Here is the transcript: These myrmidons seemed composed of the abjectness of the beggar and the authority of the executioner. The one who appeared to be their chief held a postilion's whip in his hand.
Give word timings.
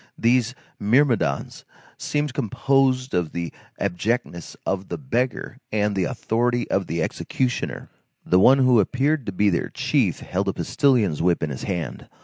These 0.17 0.55
myrmidons 0.79 1.63
seemed 1.95 2.33
composed 2.33 3.13
of 3.13 3.33
the 3.33 3.53
abjectness 3.79 4.55
of 4.65 4.87
the 4.87 4.97
beggar 4.97 5.59
and 5.71 5.95
the 5.95 6.05
authority 6.05 6.67
of 6.71 6.87
the 6.87 7.03
executioner. 7.03 7.87
The 8.25 8.39
one 8.39 8.57
who 8.57 8.79
appeared 8.79 9.27
to 9.27 9.31
be 9.31 9.51
their 9.51 9.69
chief 9.69 10.21
held 10.21 10.47
a 10.47 10.53
postilion's 10.53 11.21
whip 11.21 11.43
in 11.43 11.51
his 11.51 11.65
hand. 11.65 12.09